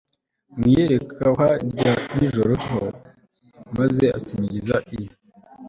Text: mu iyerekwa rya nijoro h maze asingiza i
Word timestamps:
mu 0.57 0.63
iyerekwa 0.71 1.29
rya 1.67 1.91
nijoro 2.15 2.53
h 2.65 2.67
maze 3.77 4.05
asingiza 4.17 4.75
i 4.97 4.99